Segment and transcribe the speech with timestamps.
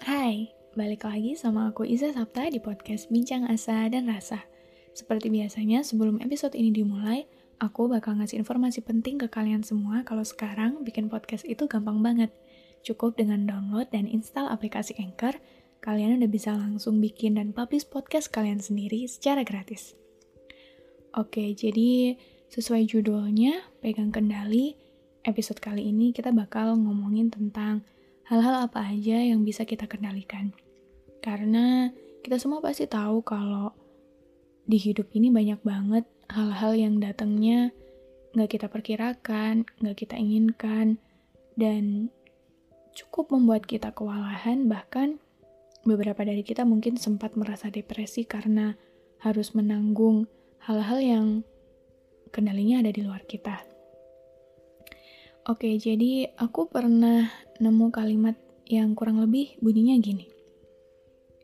[0.00, 4.40] Hai, balik lagi sama aku Iza Sapta di podcast Bincang Asa dan Rasa.
[4.96, 7.28] Seperti biasanya, sebelum episode ini dimulai,
[7.60, 12.32] aku bakal ngasih informasi penting ke kalian semua kalau sekarang bikin podcast itu gampang banget.
[12.80, 15.36] Cukup dengan download dan install aplikasi Anchor,
[15.84, 19.92] kalian udah bisa langsung bikin dan publish podcast kalian sendiri secara gratis.
[21.12, 22.16] Oke, jadi
[22.48, 24.80] sesuai judulnya, pegang kendali,
[25.28, 27.84] episode kali ini kita bakal ngomongin tentang
[28.30, 30.54] hal-hal apa aja yang bisa kita kendalikan.
[31.18, 31.90] Karena
[32.22, 33.74] kita semua pasti tahu kalau
[34.70, 37.74] di hidup ini banyak banget hal-hal yang datangnya
[38.30, 41.02] nggak kita perkirakan, nggak kita inginkan,
[41.58, 42.14] dan
[42.94, 45.18] cukup membuat kita kewalahan, bahkan
[45.82, 48.78] beberapa dari kita mungkin sempat merasa depresi karena
[49.18, 50.30] harus menanggung
[50.62, 51.26] hal-hal yang
[52.30, 53.69] kendalinya ada di luar kita.
[55.50, 57.26] Oke, jadi aku pernah
[57.58, 58.38] nemu kalimat
[58.70, 60.30] yang kurang lebih bunyinya gini.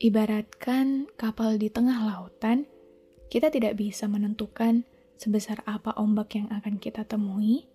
[0.00, 2.64] Ibaratkan kapal di tengah lautan,
[3.28, 4.88] kita tidak bisa menentukan
[5.20, 7.68] sebesar apa ombak yang akan kita temui,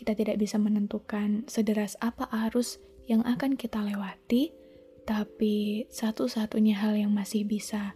[0.00, 4.56] kita tidak bisa menentukan sederas apa arus yang akan kita lewati,
[5.04, 7.92] tapi satu-satunya hal yang masih bisa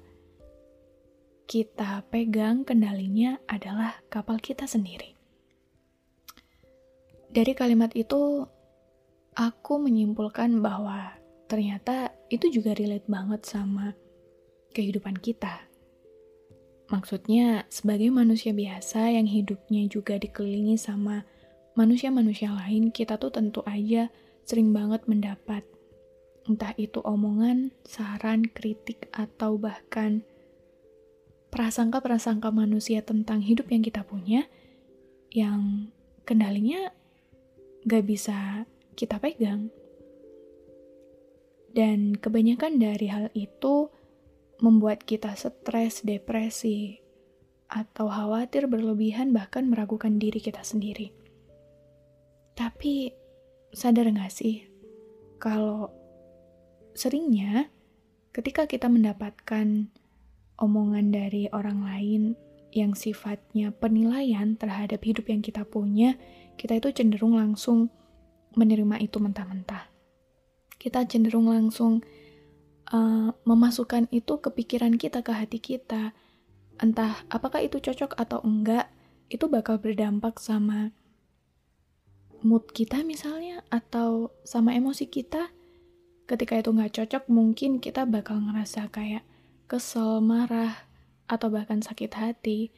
[1.48, 5.19] kita pegang kendalinya adalah kapal kita sendiri.
[7.30, 8.42] Dari kalimat itu,
[9.38, 11.14] aku menyimpulkan bahwa
[11.46, 13.94] ternyata itu juga relate banget sama
[14.74, 15.62] kehidupan kita.
[16.90, 21.22] Maksudnya, sebagai manusia biasa yang hidupnya juga dikelilingi sama
[21.78, 24.10] manusia-manusia lain, kita tuh tentu aja
[24.42, 25.62] sering banget mendapat
[26.50, 30.26] entah itu omongan, saran, kritik, atau bahkan
[31.54, 34.50] prasangka-prasangka manusia tentang hidup yang kita punya
[35.30, 35.94] yang
[36.26, 36.90] kendalinya
[37.86, 38.64] gak bisa
[38.98, 39.72] kita pegang.
[41.70, 43.88] Dan kebanyakan dari hal itu
[44.58, 46.98] membuat kita stres, depresi,
[47.70, 51.14] atau khawatir berlebihan bahkan meragukan diri kita sendiri.
[52.58, 53.14] Tapi
[53.70, 54.66] sadar gak sih
[55.38, 55.88] kalau
[56.92, 57.70] seringnya
[58.34, 59.88] ketika kita mendapatkan
[60.58, 62.22] omongan dari orang lain
[62.70, 66.14] yang sifatnya penilaian terhadap hidup yang kita punya,
[66.60, 67.88] kita itu cenderung langsung
[68.52, 69.88] menerima itu mentah-mentah.
[70.76, 72.04] Kita cenderung langsung
[72.92, 76.12] uh, memasukkan itu ke pikiran kita, ke hati kita.
[76.76, 78.92] Entah apakah itu cocok atau enggak,
[79.32, 80.92] itu bakal berdampak sama
[82.44, 85.48] mood kita misalnya, atau sama emosi kita.
[86.28, 89.24] Ketika itu nggak cocok, mungkin kita bakal ngerasa kayak,
[89.64, 90.88] kesel, marah,
[91.24, 92.68] atau bahkan sakit hati.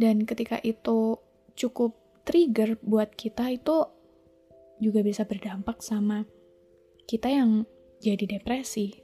[0.00, 1.20] Dan ketika itu
[1.54, 3.86] cukup trigger buat kita itu
[4.80, 6.24] juga bisa berdampak sama
[7.04, 7.68] kita yang
[8.00, 8.96] jadi depresi.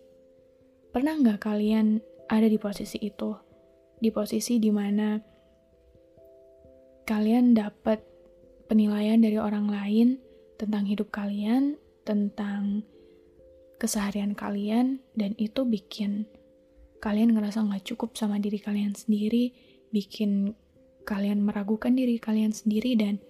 [0.90, 2.00] Pernah nggak kalian
[2.32, 3.36] ada di posisi itu?
[4.00, 5.20] Di posisi di mana
[7.06, 8.02] kalian dapat
[8.66, 10.08] penilaian dari orang lain
[10.56, 12.82] tentang hidup kalian, tentang
[13.76, 16.24] keseharian kalian, dan itu bikin
[16.98, 19.52] kalian ngerasa nggak cukup sama diri kalian sendiri,
[19.92, 20.56] bikin
[21.06, 23.22] kalian meragukan diri kalian sendiri, dan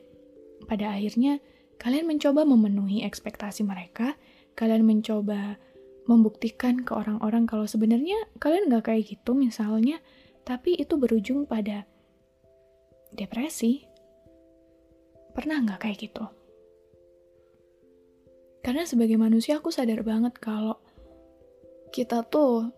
[0.65, 1.39] pada akhirnya
[1.77, 4.17] kalian mencoba memenuhi ekspektasi mereka,
[4.57, 5.61] kalian mencoba
[6.09, 10.01] membuktikan ke orang-orang kalau sebenarnya kalian nggak kayak gitu misalnya,
[10.49, 11.85] tapi itu berujung pada
[13.13, 13.85] depresi.
[15.37, 16.25] Pernah nggak kayak gitu?
[18.65, 20.81] Karena sebagai manusia aku sadar banget kalau
[21.95, 22.73] kita tuh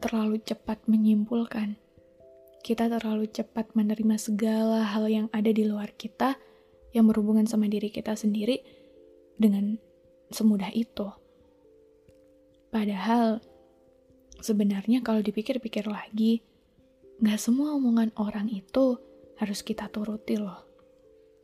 [0.00, 1.76] terlalu cepat menyimpulkan.
[2.60, 6.36] Kita terlalu cepat menerima segala hal yang ada di luar kita
[6.92, 8.60] yang berhubungan sama diri kita sendiri
[9.40, 9.80] dengan
[10.28, 11.08] semudah itu.
[12.70, 13.42] Padahal,
[14.38, 16.44] sebenarnya kalau dipikir-pikir lagi,
[17.18, 19.00] gak semua omongan orang itu
[19.40, 20.68] harus kita turuti loh.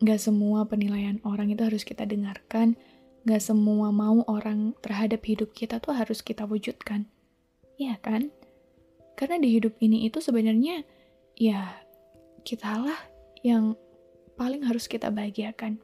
[0.04, 2.76] Gak semua penilaian orang itu harus kita dengarkan,
[3.26, 7.08] gak semua mau orang terhadap hidup kita tuh harus kita wujudkan.
[7.80, 8.30] Iya kan?
[9.16, 10.84] Karena di hidup ini itu sebenarnya
[11.36, 11.68] ya
[12.42, 12.96] kitalah
[13.44, 13.76] yang
[14.34, 15.80] paling harus kita bahagiakan.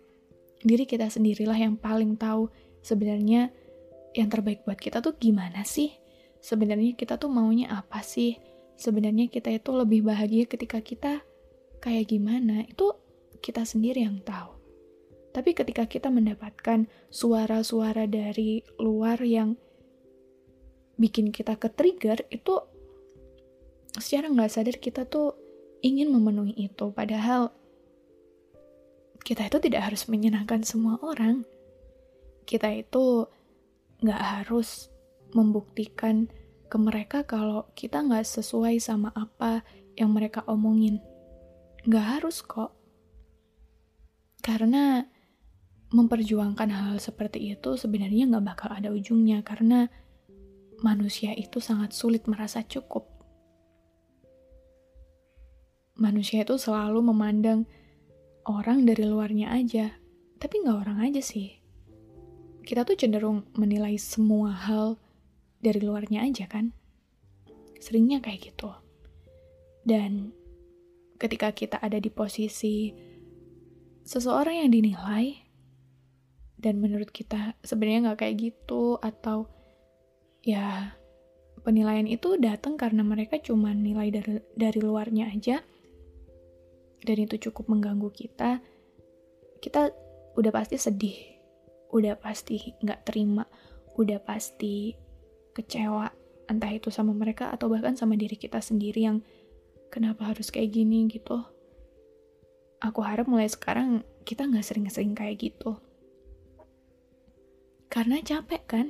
[0.63, 2.47] diri kita sendirilah yang paling tahu
[2.87, 3.51] sebenarnya
[4.15, 5.91] yang terbaik buat kita tuh gimana sih?
[6.39, 8.39] Sebenarnya kita tuh maunya apa sih?
[8.79, 11.27] Sebenarnya kita itu lebih bahagia ketika kita
[11.83, 12.63] kayak gimana?
[12.71, 12.95] Itu
[13.43, 14.55] kita sendiri yang tahu.
[15.35, 19.59] Tapi ketika kita mendapatkan suara-suara dari luar yang
[20.95, 22.55] bikin kita ke-trigger, itu
[23.99, 25.42] secara nggak sadar kita tuh
[25.83, 26.95] ingin memenuhi itu.
[26.95, 27.51] Padahal
[29.23, 31.43] kita itu tidak harus menyenangkan semua orang.
[32.47, 33.27] Kita itu
[34.03, 34.91] nggak harus
[35.35, 36.27] membuktikan
[36.67, 39.63] ke mereka kalau kita nggak sesuai sama apa
[39.95, 40.99] yang mereka omongin.
[41.85, 42.73] Nggak harus kok.
[44.43, 45.07] Karena
[45.93, 49.93] memperjuangkan hal, seperti itu sebenarnya nggak bakal ada ujungnya karena
[50.81, 53.12] manusia itu sangat sulit merasa cukup.
[56.03, 57.63] Manusia itu selalu memandang
[58.51, 59.95] orang dari luarnya aja,
[60.43, 61.63] tapi nggak orang aja sih
[62.63, 64.97] kita tuh cenderung menilai semua hal
[65.59, 66.71] dari luarnya aja kan.
[67.83, 68.71] Seringnya kayak gitu.
[69.83, 70.31] Dan
[71.19, 72.95] ketika kita ada di posisi
[74.07, 75.43] seseorang yang dinilai,
[76.63, 79.51] dan menurut kita sebenarnya nggak kayak gitu, atau
[80.47, 80.95] ya
[81.67, 85.63] penilaian itu datang karena mereka cuma nilai dari, dari luarnya aja,
[87.03, 88.63] dan itu cukup mengganggu kita,
[89.59, 89.91] kita
[90.39, 91.33] udah pasti sedih
[91.93, 93.45] udah pasti nggak terima,
[94.01, 94.97] udah pasti
[95.53, 96.09] kecewa,
[96.49, 99.21] entah itu sama mereka atau bahkan sama diri kita sendiri yang
[99.93, 101.45] kenapa harus kayak gini gitu.
[102.83, 105.79] Aku harap mulai sekarang kita nggak sering-sering kayak gitu.
[107.93, 108.87] Karena capek kan?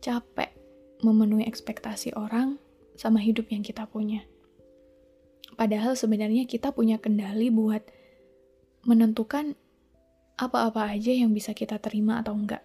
[0.00, 0.56] Capek
[1.04, 2.56] memenuhi ekspektasi orang
[2.96, 4.24] sama hidup yang kita punya.
[5.60, 7.84] Padahal sebenarnya kita punya kendali buat
[8.88, 9.52] menentukan
[10.40, 12.64] apa-apa aja yang bisa kita terima atau enggak.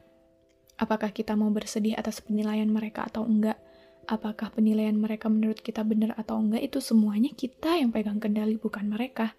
[0.80, 3.60] Apakah kita mau bersedih atas penilaian mereka atau enggak?
[4.08, 6.72] Apakah penilaian mereka menurut kita benar atau enggak?
[6.72, 9.36] Itu semuanya kita yang pegang kendali, bukan mereka.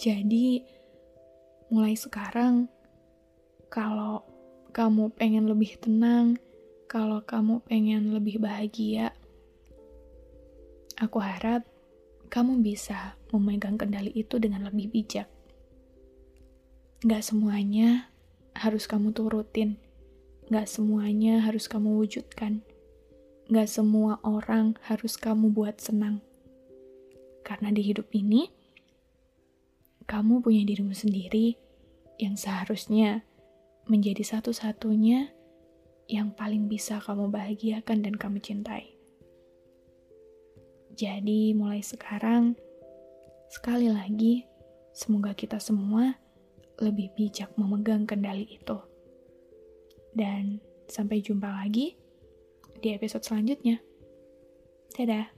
[0.00, 0.64] Jadi,
[1.68, 2.64] mulai sekarang,
[3.68, 4.24] kalau
[4.72, 6.40] kamu pengen lebih tenang,
[6.88, 9.12] kalau kamu pengen lebih bahagia,
[10.96, 11.68] aku harap
[12.28, 15.28] kamu bisa memegang kendali itu dengan lebih bijak.
[17.04, 18.12] Gak semuanya
[18.52, 19.80] harus kamu turutin.
[20.52, 22.60] Gak semuanya harus kamu wujudkan.
[23.48, 26.20] Gak semua orang harus kamu buat senang.
[27.46, 28.52] Karena di hidup ini,
[30.04, 31.56] kamu punya dirimu sendiri
[32.20, 33.24] yang seharusnya
[33.88, 35.32] menjadi satu-satunya
[36.10, 38.97] yang paling bisa kamu bahagiakan dan kamu cintai.
[40.98, 42.58] Jadi, mulai sekarang,
[43.54, 44.42] sekali lagi,
[44.90, 46.18] semoga kita semua
[46.82, 48.82] lebih bijak memegang kendali itu.
[50.10, 50.58] Dan
[50.90, 51.94] sampai jumpa lagi
[52.82, 53.78] di episode selanjutnya.
[54.98, 55.37] Dadah.